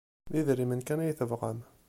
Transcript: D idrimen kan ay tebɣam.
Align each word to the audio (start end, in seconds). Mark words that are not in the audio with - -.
D 0.31 0.33
idrimen 0.39 0.81
kan 0.87 1.01
ay 1.03 1.13
tebɣam. 1.15 1.59